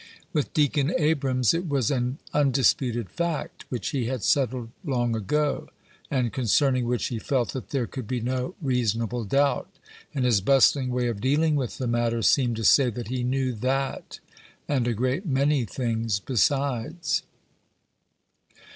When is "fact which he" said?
3.11-4.05